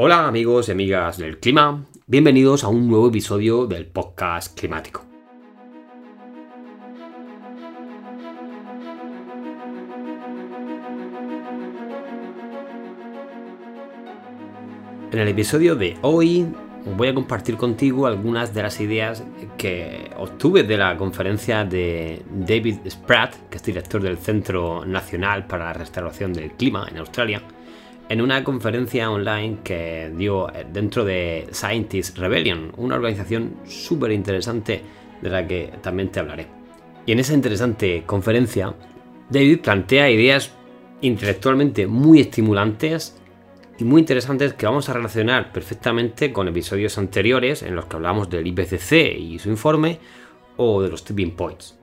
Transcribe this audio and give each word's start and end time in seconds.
Hola 0.00 0.28
amigos 0.28 0.68
y 0.68 0.70
amigas 0.70 1.18
del 1.18 1.40
clima, 1.40 1.84
bienvenidos 2.06 2.62
a 2.62 2.68
un 2.68 2.86
nuevo 2.86 3.08
episodio 3.08 3.66
del 3.66 3.84
podcast 3.84 4.56
climático. 4.56 5.04
En 15.10 15.18
el 15.18 15.26
episodio 15.26 15.74
de 15.74 15.96
hoy 16.02 16.46
voy 16.96 17.08
a 17.08 17.14
compartir 17.14 17.56
contigo 17.56 18.06
algunas 18.06 18.54
de 18.54 18.62
las 18.62 18.80
ideas 18.80 19.24
que 19.56 20.12
obtuve 20.16 20.62
de 20.62 20.76
la 20.76 20.96
conferencia 20.96 21.64
de 21.64 22.22
David 22.30 22.88
Spratt, 22.88 23.34
que 23.50 23.56
es 23.56 23.64
director 23.64 24.00
del 24.00 24.18
Centro 24.18 24.84
Nacional 24.84 25.48
para 25.48 25.64
la 25.64 25.72
Restauración 25.72 26.32
del 26.32 26.52
Clima 26.52 26.86
en 26.88 26.98
Australia, 26.98 27.42
en 28.08 28.20
una 28.20 28.42
conferencia 28.42 29.10
online 29.10 29.58
que 29.62 30.12
dio 30.16 30.48
eh, 30.54 30.66
dentro 30.70 31.04
de 31.04 31.46
Scientist 31.52 32.16
Rebellion, 32.18 32.72
una 32.76 32.96
organización 32.96 33.56
súper 33.66 34.12
interesante 34.12 34.82
de 35.20 35.30
la 35.30 35.46
que 35.46 35.72
también 35.82 36.10
te 36.10 36.20
hablaré. 36.20 36.46
Y 37.06 37.12
en 37.12 37.18
esa 37.18 37.34
interesante 37.34 38.04
conferencia, 38.06 38.74
David 39.28 39.60
plantea 39.60 40.10
ideas 40.10 40.52
intelectualmente 41.00 41.86
muy 41.86 42.20
estimulantes 42.20 43.16
y 43.78 43.84
muy 43.84 44.00
interesantes 44.00 44.54
que 44.54 44.66
vamos 44.66 44.88
a 44.88 44.94
relacionar 44.94 45.52
perfectamente 45.52 46.32
con 46.32 46.48
episodios 46.48 46.98
anteriores 46.98 47.62
en 47.62 47.76
los 47.76 47.86
que 47.86 47.96
hablamos 47.96 48.28
del 48.28 48.46
IPCC 48.46 49.16
y 49.16 49.38
su 49.38 49.50
informe 49.50 50.00
o 50.56 50.82
de 50.82 50.88
los 50.88 51.04
tipping 51.04 51.36
points. 51.36 51.77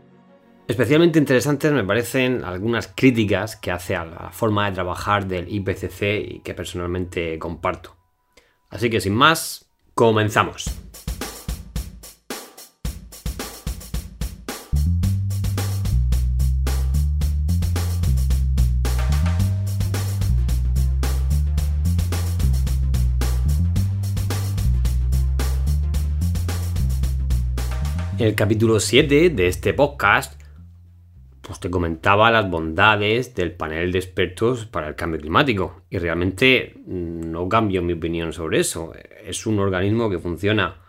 Especialmente 0.67 1.19
interesantes 1.19 1.71
me 1.71 1.83
parecen 1.83 2.43
algunas 2.43 2.87
críticas 2.87 3.55
que 3.55 3.69
hace 3.69 3.95
a 3.95 4.03
la 4.03 4.31
forma 4.31 4.65
de 4.65 4.73
trabajar 4.73 5.27
del 5.27 5.47
IPCC 5.47 6.01
y 6.27 6.39
que 6.39 6.55
personalmente 6.55 7.37
comparto. 7.37 7.95
Así 8.71 8.89
que 8.89 8.99
sin 8.99 9.13
más, 9.13 9.69
comenzamos. 9.93 10.65
En 28.17 28.27
el 28.27 28.33
capítulo 28.33 28.79
7 28.79 29.29
de 29.29 29.47
este 29.47 29.75
podcast 29.75 30.44
pues 31.55 31.61
te 31.61 31.69
comentaba 31.69 32.31
las 32.31 32.49
bondades 32.49 33.33
del 33.33 33.53
panel 33.53 33.93
de 33.93 33.99
expertos 33.99 34.65
para 34.65 34.89
el 34.89 34.95
cambio 34.95 35.21
climático. 35.21 35.83
Y 35.89 35.99
realmente 35.99 36.73
mm, 36.85 37.31
no 37.31 37.47
cambio 37.47 37.81
mi 37.81 37.93
opinión 37.93 38.33
sobre 38.33 38.59
eso. 38.59 38.91
Es 39.23 39.45
un 39.45 39.59
organismo 39.59 40.09
que 40.09 40.19
funciona 40.19 40.81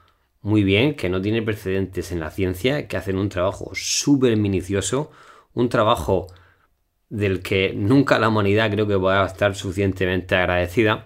muy 0.42 0.64
bien, 0.64 0.96
que 0.96 1.08
no 1.08 1.20
tiene 1.22 1.42
precedentes 1.42 2.10
en 2.10 2.18
la 2.18 2.30
ciencia, 2.30 2.88
que 2.88 2.96
hacen 2.96 3.16
un 3.16 3.28
trabajo 3.28 3.70
súper 3.74 4.36
minucioso, 4.36 5.12
un 5.54 5.68
trabajo 5.68 6.26
del 7.10 7.42
que 7.42 7.72
nunca 7.72 8.18
la 8.18 8.28
humanidad 8.28 8.70
creo 8.70 8.88
que 8.88 8.96
va 8.96 9.22
a 9.22 9.26
estar 9.26 9.54
suficientemente 9.54 10.34
agradecida. 10.34 11.04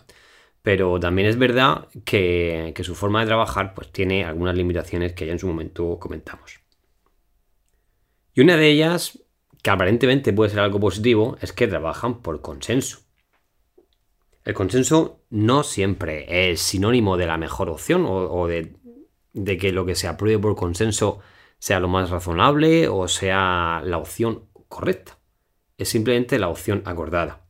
Pero 0.62 0.98
también 0.98 1.28
es 1.28 1.36
verdad 1.36 1.88
que, 2.06 2.72
que 2.74 2.84
su 2.84 2.94
forma 2.94 3.20
de 3.20 3.26
trabajar 3.26 3.74
pues, 3.74 3.92
tiene 3.92 4.24
algunas 4.24 4.56
limitaciones 4.56 5.12
que 5.12 5.26
ya 5.26 5.32
en 5.32 5.38
su 5.38 5.48
momento 5.48 5.98
comentamos. 5.98 6.60
Y 8.34 8.40
una 8.40 8.56
de 8.56 8.68
ellas 8.68 9.20
que 9.62 9.70
aparentemente 9.70 10.32
puede 10.32 10.50
ser 10.50 10.60
algo 10.60 10.80
positivo, 10.80 11.36
es 11.40 11.52
que 11.52 11.68
trabajan 11.68 12.22
por 12.22 12.40
consenso. 12.40 13.00
El 14.44 14.54
consenso 14.54 15.20
no 15.28 15.62
siempre 15.62 16.50
es 16.50 16.60
sinónimo 16.60 17.16
de 17.16 17.26
la 17.26 17.36
mejor 17.36 17.68
opción 17.68 18.06
o, 18.08 18.46
de, 18.46 18.74
de, 19.34 19.58
que 19.58 19.72
lo 19.72 19.84
que 19.84 19.94
se 19.94 20.08
apruebe 20.08 20.40
por 20.40 20.56
consenso 20.56 21.20
sea 21.58 21.78
lo 21.78 21.88
más 21.88 22.08
razonable 22.08 22.88
o 22.88 23.06
sea 23.06 23.82
la 23.84 23.98
opción 23.98 24.48
correcta. 24.68 25.18
Es 25.76 25.90
simplemente 25.90 26.38
la 26.38 26.48
opción 26.48 26.82
acordada. 26.86 27.46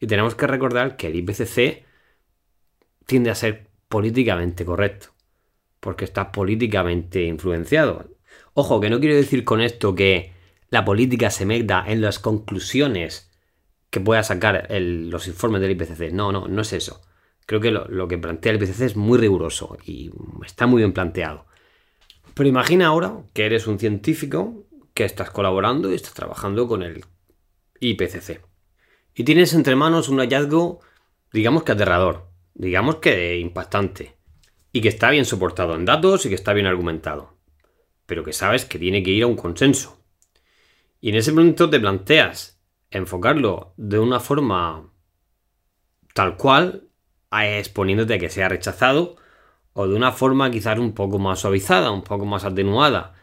Y 0.00 0.06
tenemos 0.06 0.34
que 0.34 0.46
recordar 0.46 0.96
que 0.96 1.06
el 1.06 1.16
IPCC 1.16 1.84
tiende 3.06 3.30
a 3.30 3.34
ser 3.34 3.70
políticamente 3.88 4.64
correcto, 4.64 5.08
porque 5.80 6.04
está 6.04 6.32
políticamente 6.32 7.22
influenciado. 7.24 8.10
Ojo, 8.54 8.80
que 8.80 8.90
no 8.90 9.00
quiero 9.00 9.16
decir 9.16 9.44
con 9.44 9.60
esto 9.60 9.94
que 9.94 10.32
la 10.72 10.86
política 10.86 11.28
se 11.28 11.44
meta 11.44 11.84
en 11.86 12.00
las 12.00 12.18
conclusiones 12.18 13.30
que 13.90 14.00
pueda 14.00 14.22
sacar 14.22 14.66
los 14.70 15.28
informes 15.28 15.60
del 15.60 15.72
IPCC. 15.72 16.12
No, 16.12 16.32
no, 16.32 16.48
no 16.48 16.62
es 16.62 16.72
eso. 16.72 17.02
Creo 17.44 17.60
que 17.60 17.70
lo, 17.70 18.08
que 18.08 18.16
plantea 18.16 18.52
el 18.52 18.56
IPCC 18.56 18.80
es 18.80 18.96
muy 18.96 19.18
riguroso 19.18 19.76
y 19.84 20.10
está 20.46 20.66
muy 20.66 20.78
bien 20.78 20.94
planteado. 20.94 21.44
Pero 22.32 22.48
imagina 22.48 22.86
ahora 22.86 23.18
que 23.34 23.44
eres 23.44 23.66
un 23.66 23.78
científico 23.78 24.64
que 24.94 25.04
estás 25.04 25.30
colaborando 25.30 25.92
y 25.92 25.94
estás 25.94 26.14
trabajando 26.14 26.66
con 26.66 26.82
el 26.82 27.04
IPCC. 27.80 28.40
Y 29.14 29.24
tienes 29.24 29.52
entre 29.52 29.76
manos 29.76 30.08
un 30.08 30.20
hallazgo, 30.20 30.80
digamos 31.34 31.64
que 31.64 31.72
aterrador, 31.72 32.30
digamos 32.54 32.96
que 32.96 33.38
impactante, 33.38 34.16
y 34.72 34.80
que 34.80 34.88
está 34.88 35.10
bien 35.10 35.26
soportado 35.26 35.74
en 35.74 35.84
datos 35.84 36.24
y 36.24 36.30
que 36.30 36.34
está 36.34 36.54
bien 36.54 36.66
argumentado, 36.66 37.36
pero 38.06 38.24
que 38.24 38.32
sabes 38.32 38.64
que 38.64 38.78
tiene 38.78 39.02
que 39.02 39.10
ir 39.10 39.24
a 39.24 39.26
un 39.26 39.36
consenso. 39.36 40.01
Y 41.02 41.10
en 41.10 41.16
ese 41.16 41.32
momento 41.32 41.68
te 41.68 41.80
planteas 41.80 42.62
enfocarlo 42.88 43.74
de 43.76 43.98
una 43.98 44.20
forma 44.20 44.88
tal 46.14 46.36
cual, 46.36 46.90
exponiéndote 47.32 48.14
a 48.14 48.18
que 48.20 48.30
sea 48.30 48.48
rechazado, 48.48 49.16
o 49.72 49.88
de 49.88 49.96
una 49.96 50.12
forma 50.12 50.48
quizás 50.52 50.78
un 50.78 50.92
poco 50.94 51.18
más 51.18 51.40
suavizada, 51.40 51.90
un 51.90 52.04
poco 52.04 52.24
más 52.24 52.44
atenuada, 52.44 53.14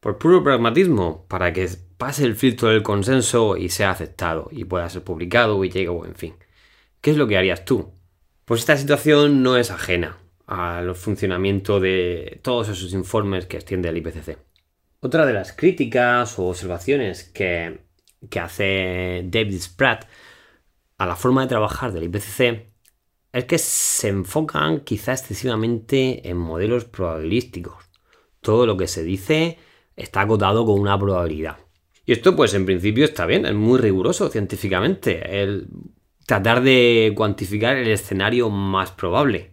por 0.00 0.18
puro 0.18 0.44
pragmatismo, 0.44 1.24
para 1.26 1.54
que 1.54 1.70
pase 1.96 2.26
el 2.26 2.36
filtro 2.36 2.68
del 2.68 2.82
consenso 2.82 3.56
y 3.56 3.70
sea 3.70 3.90
aceptado, 3.90 4.48
y 4.52 4.64
pueda 4.64 4.90
ser 4.90 5.02
publicado 5.02 5.64
y 5.64 5.70
llegue, 5.70 5.88
o 5.88 6.04
en 6.04 6.16
fin. 6.16 6.34
¿Qué 7.00 7.12
es 7.12 7.16
lo 7.16 7.26
que 7.26 7.38
harías 7.38 7.64
tú? 7.64 7.94
Pues 8.44 8.60
esta 8.60 8.76
situación 8.76 9.42
no 9.42 9.56
es 9.56 9.70
ajena 9.70 10.18
al 10.46 10.94
funcionamiento 10.94 11.80
de 11.80 12.40
todos 12.42 12.68
esos 12.68 12.92
informes 12.92 13.46
que 13.46 13.56
extiende 13.56 13.88
el 13.88 13.96
IPCC. 13.96 14.47
Otra 15.00 15.26
de 15.26 15.32
las 15.32 15.52
críticas 15.52 16.38
o 16.40 16.48
observaciones 16.48 17.22
que, 17.22 17.86
hace 18.40 19.22
David 19.26 19.60
Spratt 19.60 20.06
a 20.96 21.06
la 21.06 21.14
forma 21.14 21.42
de 21.42 21.48
trabajar 21.48 21.92
del 21.92 22.04
IPCC 22.04 22.66
es 23.32 23.44
que 23.44 23.58
se 23.58 24.08
enfocan 24.08 24.80
quizá 24.80 25.12
excesivamente 25.12 26.28
en 26.28 26.36
modelos 26.36 26.84
probabilísticos. 26.84 27.84
Todo 28.40 28.66
lo 28.66 28.76
que 28.76 28.88
se 28.88 29.04
dice 29.04 29.58
está 29.94 30.22
acotado 30.22 30.66
con 30.66 30.80
una 30.80 30.98
probabilidad. 30.98 31.58
Y 32.04 32.10
esto 32.10 32.34
pues 32.34 32.54
en 32.54 32.66
principio 32.66 33.04
está 33.04 33.24
bien, 33.24 33.46
es 33.46 33.54
muy 33.54 33.78
riguroso 33.78 34.28
científicamente, 34.30 35.42
el 35.42 35.68
tratar 36.26 36.60
de 36.62 37.12
cuantificar 37.14 37.76
el 37.76 37.88
escenario 37.88 38.50
más 38.50 38.90
probable. 38.90 39.52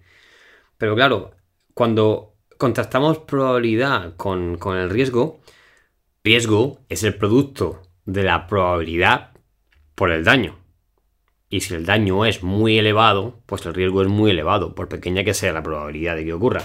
Pero 0.79 0.95
claro, 0.95 1.35
cuando 1.75 2.34
contrastamos 2.57 3.19
probabilidad 3.19 4.15
con, 4.15 4.57
el 4.65 4.89
riesgo, 4.89 5.41
riesgo 6.23 6.79
es 6.89 7.03
el 7.03 7.15
producto 7.15 7.81
de 8.05 8.23
la 8.23 8.47
probabilidad 8.47 9.31
por 9.95 10.11
el 10.11 10.23
daño. 10.23 10.57
Y 11.49 11.61
si 11.61 11.75
el 11.75 11.85
daño 11.85 12.25
es 12.25 12.43
muy 12.43 12.77
elevado, 12.77 13.41
pues 13.45 13.65
el 13.65 13.73
riesgo 13.73 14.01
es 14.01 14.07
muy 14.07 14.31
elevado, 14.31 14.75
por 14.75 14.89
pequeña 14.89 15.23
que 15.23 15.33
sea 15.33 15.53
la 15.53 15.63
probabilidad 15.63 16.15
de 16.15 16.25
que 16.25 16.33
ocurra. 16.33 16.63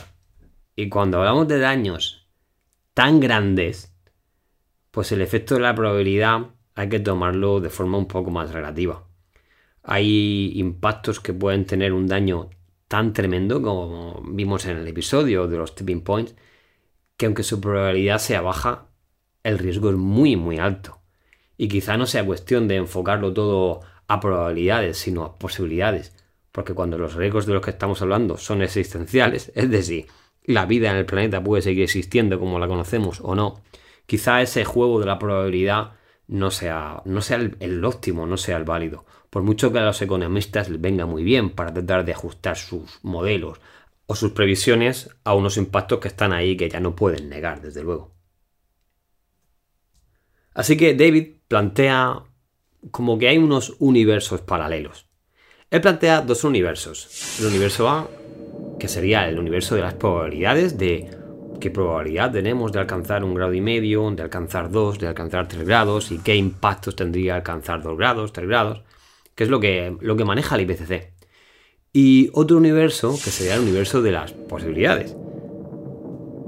Y 0.75 0.89
cuando 0.89 1.19
hablamos 1.19 1.49
de 1.49 1.59
daños 1.59 2.27
tan 2.95 3.21
grandes, 3.21 3.95
pues 4.91 5.13
el 5.13 5.21
efecto 5.21 5.55
de 5.55 5.61
la 5.61 5.75
probabilidad 5.75 6.49
hay 6.75 6.89
que 6.89 7.01
tomarlo 7.01 7.61
de 7.61 7.71
forma 7.71 7.99
un 7.99 8.09
poco 8.09 8.31
más 8.31 8.53
relativa. 8.53 9.07
Hay 9.83 10.53
impactos 10.57 11.21
que 11.21 11.33
pueden 11.33 11.67
tener 11.67 11.93
un 11.93 12.07
daño 12.07 12.51
tan 12.91 13.13
tremendo 13.13 13.63
como 13.63 14.21
vimos 14.27 14.67
en 14.67 14.77
el 14.79 14.89
episodio 14.89 15.47
de 15.47 15.57
los 15.57 15.77
tipping 15.77 16.01
points, 16.01 16.35
que 17.17 17.27
aunque 17.27 17.45
su 17.45 17.61
probabilidad 17.61 18.19
sea 18.19 18.41
baja, 18.41 18.89
el 19.45 19.61
riesgo 19.61 19.91
es 19.91 19.97
muy 19.97 20.35
muy 20.35 20.59
alto. 20.59 20.99
Y 21.57 21.69
quizá 21.69 21.97
no 21.97 22.07
sea 22.07 22.27
cuestión 22.27 22.67
de 22.67 22.75
enfocarlo 22.75 23.33
todo 23.33 23.83
a 24.09 24.19
probabilidades, 24.19 24.99
sino 24.99 25.23
a 25.23 25.39
posibilidades. 25.39 26.17
Porque 26.51 26.75
cuando 26.75 26.99
los 26.99 27.15
riesgos 27.15 27.47
de 27.47 27.55
los 27.55 27.63
que 27.65 27.71
estamos 27.71 28.03
hablando 28.03 28.37
son 28.39 28.61
existenciales, 28.61 29.53
es 29.55 29.71
decir, 29.71 30.07
la 30.43 30.67
vida 30.67 30.91
en 30.91 30.97
el 30.97 31.07
planeta 31.07 31.45
puede 31.45 31.63
seguir 31.63 31.85
existiendo 31.85 32.41
como 32.41 32.59
la 32.59 32.67
conocemos 32.67 33.21
o 33.23 33.37
no, 33.37 33.63
quizá 34.07 34.43
ese 34.43 34.65
juego 34.65 34.99
de 34.99 35.07
la 35.07 35.21
probabilidad 35.21 35.93
no 36.31 36.51
sea, 36.51 37.03
no 37.05 37.21
sea 37.21 37.37
el 37.37 37.85
óptimo, 37.85 38.27
no 38.27 38.37
sea 38.37 38.57
el 38.57 38.65
válido 38.65 39.05
por 39.31 39.45
mucho 39.45 39.73
que 39.73 39.79
a 39.79 39.85
los 39.85 40.03
economistas 40.03 40.69
les 40.69 40.81
venga 40.81 41.07
muy 41.07 41.23
bien 41.23 41.51
para 41.51 41.73
tratar 41.73 42.05
de 42.05 42.13
ajustar 42.13 42.57
sus 42.57 42.99
modelos 43.03 43.61
o 44.07 44.17
sus 44.17 44.33
previsiones 44.33 45.09
a 45.23 45.35
unos 45.35 45.57
impactos 45.57 46.01
que 46.01 46.09
están 46.09 46.33
ahí 46.33 46.57
que 46.57 46.69
ya 46.69 46.81
no 46.81 46.97
pueden 46.97 47.29
negar, 47.29 47.63
desde 47.63 47.85
luego. 47.85 48.13
Así 50.53 50.77
que 50.77 50.95
David 50.95 51.37
plantea 51.47 52.25
como 52.91 53.19
que 53.19 53.29
hay 53.29 53.39
unos 53.39 53.77
universos 53.79 54.41
paralelos. 54.41 55.07
Él 55.71 55.81
plantea 55.81 56.23
dos 56.23 56.43
universos. 56.43 57.39
El 57.39 57.47
universo 57.47 57.89
A, 57.89 58.11
que 58.81 58.89
sería 58.89 59.29
el 59.29 59.39
universo 59.39 59.77
de 59.77 59.83
las 59.83 59.95
probabilidades, 59.95 60.77
de 60.77 61.09
qué 61.61 61.71
probabilidad 61.71 62.33
tenemos 62.33 62.73
de 62.73 62.81
alcanzar 62.81 63.23
un 63.23 63.35
grado 63.35 63.55
y 63.55 63.61
medio, 63.61 64.11
de 64.11 64.23
alcanzar 64.23 64.71
dos, 64.71 64.99
de 64.99 65.07
alcanzar 65.07 65.47
tres 65.47 65.65
grados 65.65 66.11
y 66.11 66.19
qué 66.19 66.35
impactos 66.35 66.97
tendría 66.97 67.37
alcanzar 67.37 67.83
dos 67.83 67.97
grados, 67.97 68.33
tres 68.33 68.49
grados, 68.49 68.83
que 69.35 69.45
es 69.45 69.51
lo 69.51 69.61
que, 69.61 69.97
lo 70.01 70.17
que 70.17 70.25
maneja 70.25 70.57
el 70.57 70.63
IPCC. 70.63 71.13
Y 71.93 72.31
otro 72.33 72.57
universo, 72.57 73.11
que 73.13 73.31
sería 73.31 73.55
el 73.55 73.61
universo 73.61 74.03
de 74.03 74.13
las 74.13 74.33
posibilidades, 74.33 75.17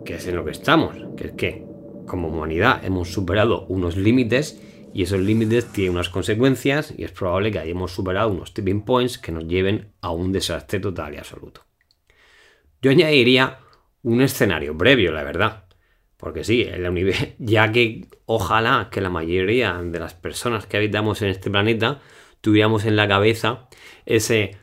que 0.05 0.15
es 0.15 0.27
en 0.27 0.37
lo 0.37 0.45
que 0.45 0.53
estamos, 0.53 0.97
que 1.17 1.29
es 1.29 1.33
que 1.33 1.65
como 2.07 2.29
humanidad 2.29 2.85
hemos 2.85 3.13
superado 3.13 3.67
unos 3.67 3.97
límites 3.97 4.61
y 4.95 5.03
esos 5.03 5.21
límites 5.21 5.67
tienen 5.73 5.95
unas 5.95 6.09
consecuencias 6.09 6.93
y 6.97 7.05
es 7.05 7.13
probable 7.13 7.51
que 7.51 7.59
hayamos 7.59 7.93
superado 7.93 8.31
unos 8.31 8.53
tipping 8.53 8.85
points 8.85 9.19
que 9.19 9.33
nos 9.33 9.47
lleven 9.47 9.93
a 10.01 10.11
un 10.11 10.33
desastre 10.33 10.81
total 10.81 11.15
y 11.15 11.19
absoluto. 11.19 11.63
Yo 12.83 12.91
añadiría 12.91 13.62
un 14.03 14.21
escenario 14.21 14.77
previo, 14.77 15.13
la 15.13 15.25
verdad. 15.25 15.65
Porque 16.17 16.45
sí, 16.45 16.69
ya 17.39 17.73
que 17.73 18.07
ojalá 18.27 18.89
que 18.91 19.01
la 19.01 19.11
mayoría 19.11 19.81
de 19.83 19.99
las 19.99 20.15
personas 20.15 20.67
que 20.67 20.77
habitamos 20.77 21.23
en 21.23 21.29
este 21.29 21.51
planeta 21.51 22.01
tuviéramos 22.41 22.85
en 22.85 22.97
la 22.97 23.09
cabeza 23.09 23.69
ese 24.07 24.57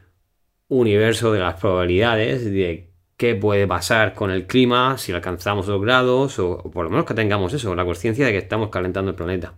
universo 0.69 1.33
de 1.33 1.39
las 1.39 1.59
probabilidades 1.59 2.45
de 2.45 2.91
qué 3.17 3.35
puede 3.35 3.67
pasar 3.67 4.13
con 4.13 4.31
el 4.31 4.47
clima 4.47 4.97
si 4.97 5.11
alcanzamos 5.11 5.67
los 5.67 5.81
grados 5.81 6.39
o, 6.39 6.59
por 6.71 6.85
lo 6.85 6.91
menos 6.91 7.05
que 7.05 7.13
tengamos 7.13 7.53
eso, 7.53 7.75
la 7.75 7.85
conciencia 7.85 8.25
de 8.25 8.31
que 8.31 8.37
estamos 8.37 8.69
calentando 8.69 9.11
el 9.11 9.15
planeta. 9.17 9.55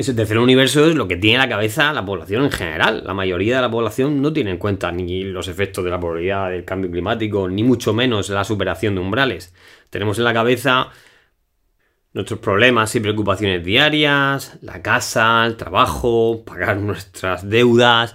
Ese 0.00 0.14
tercer 0.14 0.38
universo 0.38 0.86
es 0.86 0.94
lo 0.94 1.06
que 1.06 1.18
tiene 1.18 1.34
en 1.34 1.40
la 1.42 1.48
cabeza 1.50 1.92
la 1.92 2.06
población 2.06 2.44
en 2.44 2.50
general. 2.50 3.02
La 3.04 3.12
mayoría 3.12 3.56
de 3.56 3.60
la 3.60 3.70
población 3.70 4.22
no 4.22 4.32
tiene 4.32 4.52
en 4.52 4.56
cuenta 4.56 4.90
ni 4.90 5.24
los 5.24 5.46
efectos 5.46 5.84
de 5.84 5.90
la 5.90 6.00
probabilidad 6.00 6.48
del 6.48 6.64
cambio 6.64 6.90
climático, 6.90 7.46
ni 7.50 7.62
mucho 7.62 7.92
menos 7.92 8.30
la 8.30 8.42
superación 8.44 8.94
de 8.94 9.02
umbrales. 9.02 9.54
Tenemos 9.90 10.16
en 10.16 10.24
la 10.24 10.32
cabeza 10.32 10.88
nuestros 12.14 12.40
problemas 12.40 12.94
y 12.94 13.00
preocupaciones 13.00 13.62
diarias, 13.62 14.56
la 14.62 14.80
casa, 14.80 15.44
el 15.44 15.58
trabajo, 15.58 16.46
pagar 16.46 16.76
nuestras 16.78 17.46
deudas 17.46 18.14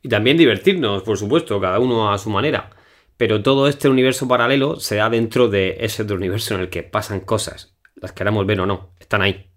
y 0.00 0.08
también 0.08 0.38
divertirnos, 0.38 1.02
por 1.02 1.18
supuesto, 1.18 1.60
cada 1.60 1.78
uno 1.78 2.10
a 2.10 2.16
su 2.16 2.30
manera. 2.30 2.70
Pero 3.18 3.42
todo 3.42 3.68
este 3.68 3.90
universo 3.90 4.26
paralelo 4.26 4.80
se 4.80 4.96
da 4.96 5.10
dentro 5.10 5.48
de 5.48 5.76
ese 5.80 6.04
otro 6.04 6.16
universo 6.16 6.54
en 6.54 6.62
el 6.62 6.70
que 6.70 6.84
pasan 6.84 7.20
cosas, 7.20 7.76
las 7.96 8.12
queramos 8.12 8.46
ver 8.46 8.62
o 8.62 8.66
no, 8.66 8.94
están 8.98 9.20
ahí. 9.20 9.49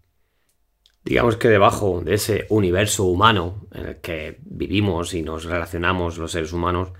Digamos 1.03 1.35
que 1.35 1.49
debajo 1.49 2.01
de 2.01 2.13
ese 2.13 2.45
universo 2.49 3.03
humano 3.03 3.67
en 3.73 3.85
el 3.87 4.01
que 4.01 4.39
vivimos 4.45 5.13
y 5.13 5.21
nos 5.21 5.43
relacionamos 5.43 6.17
los 6.17 6.31
seres 6.31 6.53
humanos, 6.53 6.93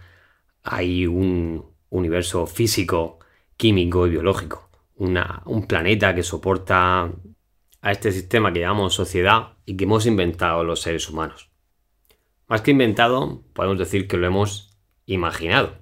hay 0.62 1.08
un 1.08 1.66
universo 1.90 2.46
físico, 2.46 3.20
químico 3.56 4.06
y 4.06 4.12
biológico. 4.12 4.70
un 4.98 5.68
planeta 5.68 6.14
que 6.14 6.24
soporta 6.24 7.12
a 7.82 7.92
este 7.92 8.12
sistema 8.12 8.52
que 8.52 8.60
llamamos 8.60 8.94
sociedad 8.94 9.58
y 9.66 9.76
que 9.78 9.86
hemos 9.86 10.06
inventado 10.06 10.64
los 10.64 10.82
seres 10.82 11.10
humanos. 11.10 11.50
Más 12.48 12.62
que 12.62 12.72
inventado, 12.72 13.44
podemos 13.54 13.80
decir 13.80 14.08
que 14.08 14.18
lo 14.18 14.28
hemos 14.28 14.78
imaginado. 15.06 15.78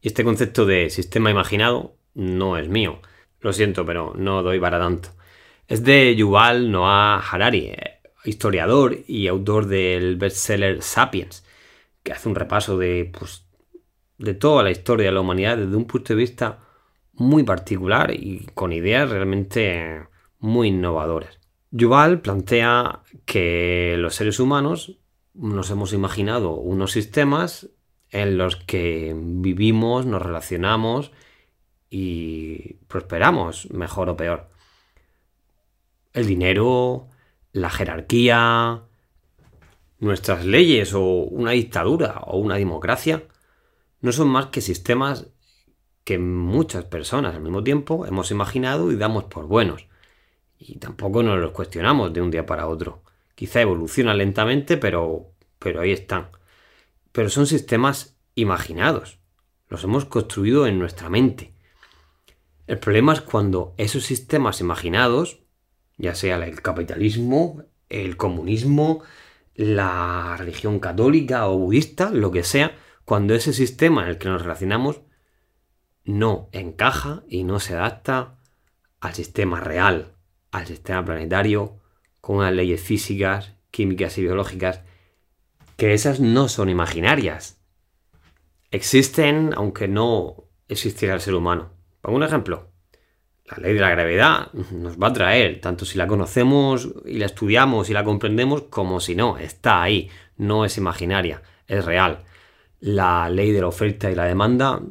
Este 0.00 0.24
concepto 0.24 0.64
de 0.64 0.88
sistema 0.90 1.30
imaginado 1.30 1.96
no 2.14 2.56
es 2.56 2.68
mío 2.68 3.00
lo 3.40 3.52
siento, 3.52 3.84
pero 3.84 4.14
no 4.16 4.42
doy 4.42 4.60
para 4.60 4.78
tanto. 4.78 5.10
Es 5.68 5.82
de 5.84 6.14
Yuval 6.14 6.70
Noah 6.70 7.18
Harari, 7.18 7.66
eh, 7.66 8.00
historiador 8.24 8.98
y 9.06 9.26
autor 9.26 9.66
del 9.66 10.16
bestseller 10.16 10.82
Sapiens, 10.82 11.44
que 12.02 12.12
hace 12.12 12.28
un 12.28 12.34
repaso 12.34 12.78
de, 12.78 13.10
pues, 13.18 13.46
de 14.18 14.34
toda 14.34 14.62
la 14.62 14.70
historia 14.70 15.06
de 15.06 15.12
la 15.12 15.20
humanidad 15.20 15.56
desde 15.56 15.76
un 15.76 15.86
punto 15.86 16.14
de 16.14 16.20
vista 16.20 16.60
muy 17.12 17.42
particular 17.42 18.12
y 18.12 18.46
con 18.54 18.72
ideas 18.72 19.10
realmente 19.10 20.06
muy 20.38 20.68
innovadoras. 20.68 21.40
Yuval 21.70 22.20
plantea 22.20 23.02
que 23.24 23.96
los 23.98 24.14
seres 24.14 24.38
humanos 24.38 24.98
nos 25.34 25.70
hemos 25.70 25.92
imaginado 25.92 26.52
unos 26.52 26.92
sistemas 26.92 27.70
en 28.10 28.38
los 28.38 28.56
que 28.56 29.14
vivimos, 29.16 30.06
nos 30.06 30.22
relacionamos 30.22 31.12
y 31.90 32.74
prosperamos, 32.88 33.70
mejor 33.70 34.08
o 34.08 34.16
peor. 34.16 34.48
El 36.12 36.26
dinero, 36.26 37.08
la 37.52 37.70
jerarquía, 37.70 38.82
nuestras 39.98 40.44
leyes 40.44 40.94
o 40.94 41.02
una 41.02 41.52
dictadura 41.52 42.20
o 42.26 42.38
una 42.38 42.56
democracia 42.56 43.22
no 44.00 44.12
son 44.12 44.28
más 44.28 44.46
que 44.46 44.60
sistemas 44.60 45.28
que 46.04 46.18
muchas 46.18 46.84
personas 46.84 47.34
al 47.34 47.42
mismo 47.42 47.64
tiempo 47.64 48.06
hemos 48.06 48.30
imaginado 48.30 48.92
y 48.92 48.96
damos 48.96 49.24
por 49.24 49.46
buenos. 49.46 49.86
Y 50.58 50.78
tampoco 50.78 51.22
nos 51.22 51.38
los 51.38 51.50
cuestionamos 51.50 52.12
de 52.12 52.22
un 52.22 52.30
día 52.30 52.46
para 52.46 52.68
otro. 52.68 53.02
Quizá 53.34 53.60
evolucionan 53.60 54.18
lentamente, 54.18 54.76
pero, 54.76 55.32
pero 55.58 55.80
ahí 55.80 55.90
están. 55.90 56.28
Pero 57.12 57.28
son 57.28 57.46
sistemas 57.46 58.16
imaginados. 58.34 59.18
Los 59.68 59.82
hemos 59.84 60.04
construido 60.04 60.66
en 60.66 60.78
nuestra 60.78 61.10
mente. 61.10 61.55
El 62.66 62.78
problema 62.78 63.12
es 63.12 63.20
cuando 63.20 63.74
esos 63.76 64.04
sistemas 64.04 64.60
imaginados, 64.60 65.40
ya 65.98 66.14
sea 66.14 66.36
el 66.36 66.62
capitalismo, 66.62 67.64
el 67.88 68.16
comunismo, 68.16 69.02
la 69.54 70.36
religión 70.36 70.80
católica 70.80 71.48
o 71.48 71.58
budista, 71.58 72.10
lo 72.10 72.32
que 72.32 72.42
sea, 72.42 72.76
cuando 73.04 73.34
ese 73.34 73.52
sistema 73.52 74.02
en 74.02 74.08
el 74.08 74.18
que 74.18 74.28
nos 74.28 74.42
relacionamos 74.42 75.00
no 76.04 76.48
encaja 76.52 77.22
y 77.28 77.44
no 77.44 77.60
se 77.60 77.74
adapta 77.74 78.38
al 79.00 79.14
sistema 79.14 79.60
real, 79.60 80.16
al 80.50 80.66
sistema 80.66 81.04
planetario, 81.04 81.80
con 82.20 82.38
unas 82.38 82.52
leyes 82.52 82.80
físicas, 82.80 83.54
químicas 83.70 84.18
y 84.18 84.22
biológicas, 84.22 84.80
que 85.76 85.94
esas 85.94 86.18
no 86.18 86.48
son 86.48 86.68
imaginarias. 86.68 87.62
Existen 88.72 89.52
aunque 89.56 89.86
no 89.86 90.48
existiera 90.68 91.14
el 91.14 91.20
ser 91.20 91.34
humano. 91.34 91.75
Pongo 92.06 92.18
un 92.18 92.22
ejemplo. 92.22 92.70
La 93.46 93.56
ley 93.56 93.74
de 93.74 93.80
la 93.80 93.90
gravedad 93.90 94.52
nos 94.70 94.96
va 94.96 95.08
a 95.08 95.12
traer, 95.12 95.60
tanto 95.60 95.84
si 95.84 95.98
la 95.98 96.06
conocemos 96.06 96.88
y 97.04 97.14
la 97.14 97.26
estudiamos 97.26 97.90
y 97.90 97.94
la 97.94 98.04
comprendemos, 98.04 98.62
como 98.70 99.00
si 99.00 99.16
no, 99.16 99.38
está 99.38 99.82
ahí, 99.82 100.08
no 100.36 100.64
es 100.64 100.76
imaginaria, 100.78 101.42
es 101.66 101.84
real. 101.84 102.22
La 102.78 103.28
ley 103.28 103.50
de 103.50 103.60
la 103.60 103.66
oferta 103.66 104.08
y 104.08 104.14
la 104.14 104.22
demanda 104.22 104.82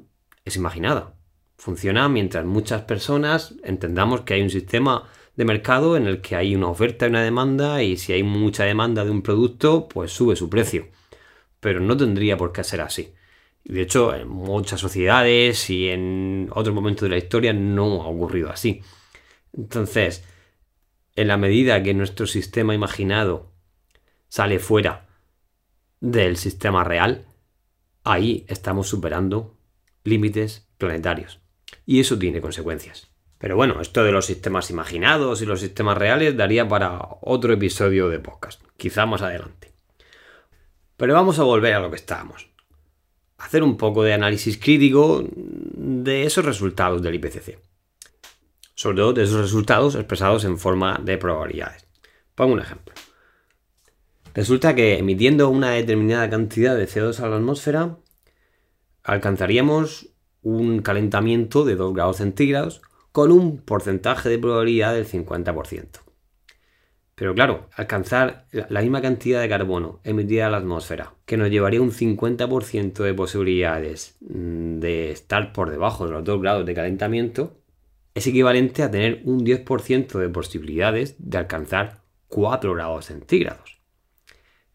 es 0.44 0.58
imaginada. 0.58 1.14
Funciona 1.56 2.10
mientras 2.10 2.44
muchas 2.44 2.82
personas 2.82 3.56
entendamos 3.64 4.22
que 4.22 4.34
hay 4.34 4.42
un 4.42 4.50
sistema 4.50 5.08
de 5.38 5.46
mercado 5.46 5.96
en 5.96 6.08
el 6.08 6.20
que 6.20 6.36
hay 6.36 6.54
una 6.54 6.68
oferta 6.68 7.06
y 7.06 7.12
una 7.12 7.24
demanda 7.24 7.82
y 7.82 7.96
si 7.96 8.12
hay 8.12 8.24
mucha 8.24 8.66
demanda 8.66 9.06
de 9.06 9.12
un 9.12 9.22
producto, 9.22 9.88
pues 9.88 10.12
sube 10.12 10.36
su 10.36 10.50
precio. 10.50 10.90
Pero 11.62 11.80
no 11.80 11.96
tendría 11.96 12.36
por 12.36 12.52
qué 12.52 12.66
ser 12.66 12.82
así. 12.82 13.14
De 13.66 13.82
hecho, 13.82 14.14
en 14.14 14.28
muchas 14.28 14.80
sociedades 14.80 15.72
y 15.72 15.90
en 15.90 16.50
otros 16.52 16.74
momentos 16.74 17.02
de 17.02 17.10
la 17.10 17.18
historia 17.18 17.52
no 17.52 18.04
ha 18.04 18.08
ocurrido 18.08 18.52
así. 18.52 18.82
Entonces, 19.54 20.24
en 21.16 21.28
la 21.28 21.38
medida 21.38 21.82
que 21.82 21.96
nuestro 21.96 22.28
sistema 22.28 22.76
imaginado 22.76 23.52
sale 24.28 24.60
fuera 24.60 25.08
del 26.00 26.38
sistema 26.38 26.84
real, 26.84 27.26
ahí 28.04 28.46
estamos 28.50 28.88
superando 28.88 29.58
límites 30.04 30.70
planetarios. 30.78 31.40
Y 31.88 32.00
eso 32.00 32.20
tiene 32.20 32.42
consecuencias. 32.42 33.08
Pero 33.40 33.56
bueno, 33.56 33.82
esto 33.82 34.04
de 34.04 34.12
los 34.12 34.28
sistemas 34.28 34.70
imaginados 34.70 35.42
y 35.42 35.48
los 35.48 35.60
sistemas 35.60 35.98
reales 35.98 36.38
daría 36.38 36.68
para 36.68 37.00
otro 37.22 37.54
episodio 37.54 38.10
de 38.10 38.20
podcast, 38.20 38.62
quizá 38.78 39.08
más 39.08 39.24
adelante. 39.24 39.74
Pero 40.98 41.16
vamos 41.16 41.40
a 41.40 41.44
volver 41.44 41.74
a 41.74 41.80
lo 41.80 41.90
que 41.90 41.98
estábamos 41.98 42.55
hacer 43.38 43.64
un 43.64 43.78
poco 43.78 44.04
de 44.04 44.14
análisis 44.14 44.58
crítico 44.58 45.24
de 45.34 46.26
esos 46.26 46.46
resultados 46.46 47.02
del 47.02 47.16
IPCC. 47.16 47.60
Sobre 48.74 48.98
todo 48.98 49.14
de 49.14 49.24
esos 49.24 49.42
resultados 49.42 49.96
expresados 49.96 50.44
en 50.46 50.58
forma 50.58 51.00
de 51.04 51.18
probabilidades. 51.18 51.88
Pongo 52.36 52.54
un 52.54 52.60
ejemplo. 52.60 52.94
Resulta 54.34 54.76
que 54.76 54.98
emitiendo 54.98 55.50
una 55.50 55.72
determinada 55.72 56.30
cantidad 56.30 56.76
de 56.76 56.88
CO2 56.88 57.20
a 57.20 57.30
la 57.30 57.38
atmósfera, 57.38 57.98
alcanzaríamos 59.04 60.10
un 60.42 60.82
calentamiento 60.82 61.64
de 61.64 61.76
2 61.76 61.94
grados 61.94 62.18
centígrados 62.18 62.82
con 63.12 63.32
un 63.32 63.58
porcentaje 63.58 64.28
de 64.28 64.38
probabilidad 64.38 64.94
del 64.94 65.08
50%. 65.08 66.05
Pero 67.16 67.34
claro, 67.34 67.70
alcanzar 67.74 68.46
la 68.52 68.82
misma 68.82 69.02
cantidad 69.02 69.42
de 69.42 69.48
carbono 69.48 70.02
emitida 70.04 70.48
a 70.48 70.50
la 70.50 70.58
atmósfera, 70.58 71.14
que 71.26 71.38
nos 71.38 71.50
llevaría 71.50 71.82
un 71.82 71.92
50% 71.92 73.04
de 73.04 73.14
posibilidades 73.14 74.18
mm, 74.20 74.80
de 74.80 75.12
estar 75.12 75.54
por 75.54 75.70
debajo 75.70 76.06
de 76.06 76.12
los 76.12 76.26
2 76.26 76.42
grados 76.42 76.66
de 76.66 76.74
calentamiento, 76.74 77.58
es 78.14 78.28
equivalente 78.28 78.84
a 78.84 78.92
tener 78.92 79.22
un 79.24 79.46
10% 79.46 80.20
de 80.20 80.30
posibilidades 80.30 81.16
de 81.18 81.38
alcanzar 81.38 82.02
4 82.28 82.74
grados 82.74 83.06
centígrados. 83.06 83.82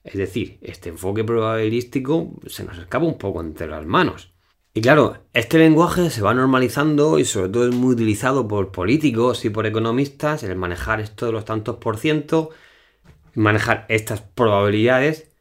Es 0.02 0.14
decir, 0.14 0.58
este 0.62 0.88
enfoque 0.88 1.24
probabilístico 1.24 2.40
se 2.46 2.64
nos 2.64 2.78
escapa 2.78 3.04
un 3.04 3.18
poco 3.18 3.42
entre 3.42 3.66
las 3.66 3.84
manos. 3.84 4.32
Y 4.72 4.82
claro, 4.82 5.18
este 5.32 5.58
lenguaje 5.58 6.10
se 6.10 6.22
va 6.22 6.32
normalizando 6.32 7.18
y 7.18 7.24
sobre 7.24 7.48
todo 7.48 7.68
es 7.68 7.74
muy 7.74 7.94
utilizado 7.94 8.46
por 8.46 8.70
políticos 8.70 9.44
y 9.44 9.50
por 9.50 9.66
economistas 9.66 10.44
el 10.44 10.54
manejar 10.54 11.00
esto 11.00 11.26
de 11.26 11.32
los 11.32 11.44
tantos 11.44 11.78
por 11.78 11.96
ciento, 11.96 12.50
manejar 13.34 13.84
estas 13.88 14.20
probabilidades. 14.20 15.32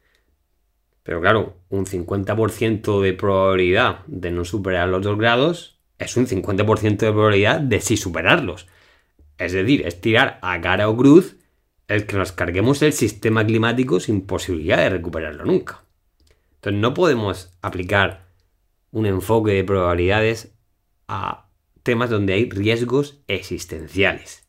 Pero 1.04 1.20
claro, 1.20 1.54
un 1.68 1.86
50% 1.86 3.00
de 3.00 3.12
probabilidad 3.12 4.00
de 4.06 4.32
no 4.32 4.44
superar 4.44 4.88
los 4.88 5.02
dos 5.02 5.16
grados 5.16 5.78
es 5.98 6.16
un 6.16 6.26
50% 6.26 6.98
de 6.98 7.12
probabilidad 7.12 7.60
de 7.60 7.80
sí 7.80 7.96
superarlos. 7.96 8.66
Es 9.38 9.52
decir, 9.52 9.86
es 9.86 10.00
tirar 10.00 10.40
a 10.42 10.60
cara 10.60 10.88
o 10.88 10.96
cruz 10.96 11.36
el 11.86 12.04
que 12.06 12.16
nos 12.16 12.32
carguemos 12.32 12.82
el 12.82 12.92
sistema 12.92 13.46
climático 13.46 14.00
sin 14.00 14.22
posibilidad 14.22 14.78
de 14.78 14.90
recuperarlo 14.90 15.44
nunca. 15.44 15.84
Entonces 16.56 16.80
no 16.80 16.94
podemos 16.94 17.56
aplicar 17.62 18.29
un 18.92 19.06
enfoque 19.06 19.52
de 19.52 19.64
probabilidades 19.64 20.54
a 21.08 21.48
temas 21.82 22.10
donde 22.10 22.34
hay 22.34 22.48
riesgos 22.48 23.22
existenciales. 23.26 24.46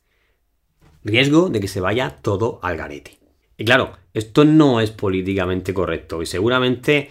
Riesgo 1.04 1.50
de 1.50 1.60
que 1.60 1.68
se 1.68 1.82
vaya 1.82 2.18
todo 2.22 2.60
al 2.62 2.78
garete. 2.78 3.20
Y 3.58 3.66
claro, 3.66 3.98
esto 4.14 4.46
no 4.46 4.82
es 4.82 4.92
políticamente 4.92 5.74
correcto 5.74 6.22
y 6.22 6.26
seguramente, 6.26 7.10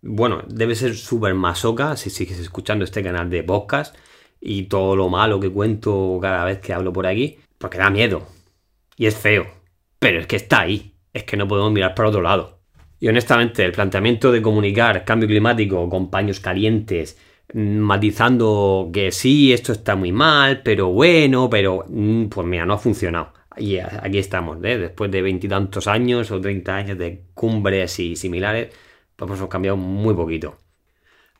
bueno, 0.00 0.42
debe 0.48 0.74
ser 0.74 0.96
súper 0.96 1.34
masoca 1.34 1.96
si 1.96 2.10
sigues 2.10 2.38
escuchando 2.38 2.84
este 2.84 3.02
canal 3.02 3.30
de 3.30 3.42
podcast 3.42 3.96
y 4.40 4.64
todo 4.64 4.96
lo 4.96 5.08
malo 5.08 5.40
que 5.40 5.50
cuento 5.50 6.18
cada 6.20 6.44
vez 6.44 6.58
que 6.58 6.72
hablo 6.72 6.92
por 6.92 7.06
aquí, 7.06 7.38
porque 7.58 7.78
da 7.78 7.90
miedo 7.90 8.26
y 8.96 9.06
es 9.06 9.16
feo. 9.16 9.46
Pero 9.98 10.20
es 10.20 10.26
que 10.26 10.36
está 10.36 10.60
ahí, 10.60 10.96
es 11.12 11.24
que 11.24 11.36
no 11.36 11.46
podemos 11.46 11.72
mirar 11.72 11.94
para 11.94 12.08
otro 12.08 12.22
lado. 12.22 12.61
Y 13.02 13.08
honestamente, 13.08 13.64
el 13.64 13.72
planteamiento 13.72 14.30
de 14.30 14.40
comunicar 14.40 15.04
cambio 15.04 15.28
climático 15.28 15.88
con 15.88 16.08
paños 16.08 16.38
calientes, 16.38 17.18
mm, 17.52 17.78
matizando 17.78 18.90
que 18.92 19.10
sí, 19.10 19.52
esto 19.52 19.72
está 19.72 19.96
muy 19.96 20.12
mal, 20.12 20.62
pero 20.62 20.86
bueno, 20.92 21.50
pero 21.50 21.84
mm, 21.88 22.26
pues 22.26 22.46
mira, 22.46 22.64
no 22.64 22.74
ha 22.74 22.78
funcionado. 22.78 23.32
Y 23.56 23.78
aquí 23.78 24.18
estamos, 24.18 24.58
¿eh? 24.62 24.78
después 24.78 25.10
de 25.10 25.20
veintitantos 25.20 25.88
años 25.88 26.30
o 26.30 26.40
treinta 26.40 26.76
años 26.76 26.96
de 26.96 27.24
cumbres 27.34 27.98
y 27.98 28.14
similares, 28.14 28.72
pues 29.16 29.28
hemos 29.32 29.50
cambiado 29.50 29.76
muy 29.76 30.14
poquito. 30.14 30.58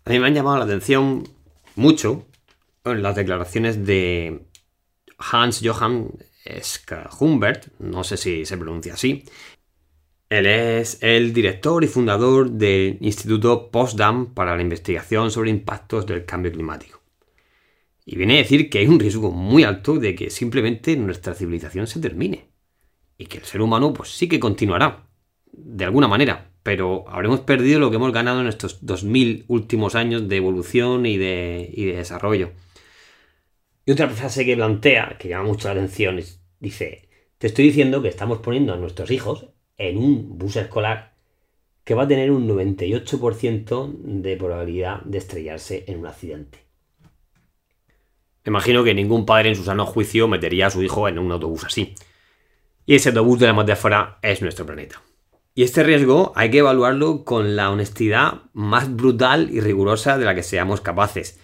A 0.04 0.10
mí 0.10 0.18
me 0.18 0.26
han 0.26 0.34
llamado 0.34 0.58
la 0.58 0.64
atención 0.64 1.22
mucho 1.76 2.26
las 2.84 3.14
declaraciones 3.14 3.86
de 3.86 4.46
Hans 5.16 5.60
Johann 5.62 6.10
Humbert, 7.20 7.68
no 7.78 8.02
sé 8.02 8.16
si 8.16 8.44
se 8.44 8.56
pronuncia 8.56 8.94
así, 8.94 9.24
él 10.38 10.46
es 10.46 10.98
el 11.02 11.34
director 11.34 11.84
y 11.84 11.88
fundador 11.88 12.50
del 12.50 12.96
Instituto 13.00 13.70
Potsdam 13.70 14.32
para 14.32 14.56
la 14.56 14.62
investigación 14.62 15.30
sobre 15.30 15.50
impactos 15.50 16.06
del 16.06 16.24
cambio 16.24 16.50
climático. 16.50 17.02
Y 18.06 18.16
viene 18.16 18.36
a 18.36 18.38
decir 18.38 18.70
que 18.70 18.78
hay 18.78 18.86
un 18.86 18.98
riesgo 18.98 19.30
muy 19.30 19.62
alto 19.62 19.98
de 19.98 20.14
que 20.14 20.30
simplemente 20.30 20.96
nuestra 20.96 21.34
civilización 21.34 21.86
se 21.86 22.00
termine. 22.00 22.46
Y 23.18 23.26
que 23.26 23.38
el 23.38 23.44
ser 23.44 23.60
humano 23.60 23.92
pues 23.92 24.08
sí 24.08 24.26
que 24.26 24.40
continuará, 24.40 25.06
de 25.52 25.84
alguna 25.84 26.08
manera, 26.08 26.50
pero 26.62 27.04
habremos 27.08 27.40
perdido 27.40 27.78
lo 27.78 27.90
que 27.90 27.96
hemos 27.96 28.12
ganado 28.12 28.40
en 28.40 28.46
estos 28.46 28.86
2000 28.86 29.44
últimos 29.48 29.94
años 29.94 30.30
de 30.30 30.36
evolución 30.36 31.04
y 31.04 31.18
de, 31.18 31.92
desarrollo. 31.94 32.52
Y 33.84 33.92
otra 33.92 34.08
frase 34.08 34.46
que 34.46 34.56
plantea, 34.56 35.16
que 35.18 35.28
llama 35.28 35.48
mucho 35.48 35.68
la 35.68 35.74
atención, 35.74 36.18
dice, 36.58 37.08
te 37.36 37.48
estoy 37.48 37.66
diciendo 37.66 38.00
que 38.00 38.08
estamos 38.08 38.38
poniendo 38.38 38.72
a 38.72 38.78
nuestros 38.78 39.10
hijos 39.10 39.52
en 39.78 39.98
un 39.98 40.38
bus 40.38 40.56
escolar 40.56 41.12
que 41.84 41.94
va 41.94 42.04
a 42.04 42.08
tener 42.08 42.30
un 42.30 42.48
98% 42.48 43.92
de 44.02 44.36
probabilidad 44.36 45.02
de 45.02 45.18
estrellarse 45.18 45.84
en 45.88 45.98
un 45.98 46.06
accidente. 46.06 46.58
Me 48.44 48.50
imagino 48.50 48.84
que 48.84 48.94
ningún 48.94 49.26
padre 49.26 49.50
en 49.50 49.56
su 49.56 49.64
sano 49.64 49.86
juicio 49.86 50.28
metería 50.28 50.66
a 50.66 50.70
su 50.70 50.82
hijo 50.82 51.08
en 51.08 51.18
un 51.18 51.32
autobús 51.32 51.64
así. 51.64 51.94
Y 52.86 52.96
ese 52.96 53.10
autobús 53.10 53.38
de 53.38 53.52
la 53.52 53.76
fuera 53.76 54.18
es 54.22 54.42
nuestro 54.42 54.66
planeta. 54.66 55.02
Y 55.54 55.64
este 55.64 55.82
riesgo 55.82 56.32
hay 56.34 56.50
que 56.50 56.58
evaluarlo 56.58 57.24
con 57.24 57.56
la 57.56 57.70
honestidad 57.70 58.42
más 58.52 58.94
brutal 58.94 59.50
y 59.50 59.60
rigurosa 59.60 60.18
de 60.18 60.24
la 60.24 60.34
que 60.34 60.42
seamos 60.42 60.80
capaces. 60.80 61.38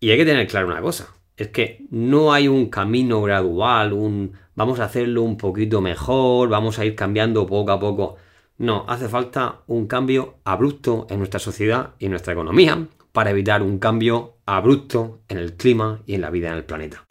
Y 0.00 0.10
hay 0.10 0.18
que 0.18 0.24
tener 0.24 0.46
claro 0.48 0.66
una 0.66 0.80
cosa, 0.80 1.14
es 1.42 1.48
que 1.48 1.86
no 1.90 2.32
hay 2.32 2.48
un 2.48 2.66
camino 2.66 3.22
gradual, 3.22 3.92
un 3.92 4.32
vamos 4.54 4.78
a 4.78 4.84
hacerlo 4.84 5.22
un 5.22 5.38
poquito 5.38 5.80
mejor, 5.80 6.50
vamos 6.50 6.78
a 6.78 6.84
ir 6.84 6.94
cambiando 6.94 7.46
poco 7.46 7.72
a 7.72 7.80
poco. 7.80 8.16
No, 8.58 8.84
hace 8.88 9.08
falta 9.08 9.60
un 9.66 9.86
cambio 9.86 10.34
abrupto 10.44 11.06
en 11.08 11.18
nuestra 11.18 11.40
sociedad 11.40 11.94
y 11.98 12.04
en 12.04 12.10
nuestra 12.10 12.34
economía 12.34 12.86
para 13.12 13.30
evitar 13.30 13.62
un 13.62 13.78
cambio 13.78 14.34
abrupto 14.44 15.20
en 15.28 15.38
el 15.38 15.54
clima 15.54 16.02
y 16.04 16.14
en 16.14 16.20
la 16.20 16.30
vida 16.30 16.48
en 16.48 16.54
el 16.56 16.64
planeta. 16.64 17.06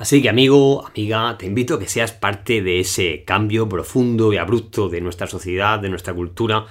Así 0.00 0.22
que 0.22 0.30
amigo, 0.30 0.86
amiga, 0.86 1.36
te 1.36 1.44
invito 1.44 1.74
a 1.74 1.78
que 1.78 1.86
seas 1.86 2.10
parte 2.10 2.62
de 2.62 2.80
ese 2.80 3.22
cambio 3.26 3.68
profundo 3.68 4.32
y 4.32 4.38
abrupto 4.38 4.88
de 4.88 5.02
nuestra 5.02 5.26
sociedad, 5.26 5.78
de 5.78 5.90
nuestra 5.90 6.14
cultura, 6.14 6.64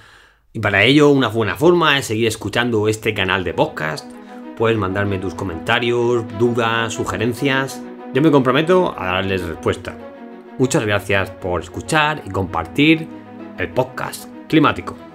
y 0.51 0.59
para 0.59 0.83
ello, 0.83 1.09
una 1.09 1.27
buena 1.27 1.55
forma 1.55 1.99
es 1.99 2.07
seguir 2.07 2.27
escuchando 2.27 2.87
este 2.87 3.13
canal 3.13 3.43
de 3.43 3.53
podcast. 3.53 4.11
Puedes 4.57 4.79
mandarme 4.79 5.19
tus 5.19 5.35
comentarios, 5.35 6.25
dudas, 6.39 6.91
sugerencias. 6.91 7.83
Yo 8.15 8.21
me 8.23 8.31
comprometo 8.31 8.95
a 8.97 9.05
darles 9.05 9.43
respuesta. 9.43 9.95
Muchas 10.57 10.83
gracias 10.83 11.29
por 11.29 11.61
escuchar 11.61 12.23
y 12.25 12.31
compartir 12.31 13.07
el 13.59 13.69
podcast 13.69 14.27
climático. 14.47 15.08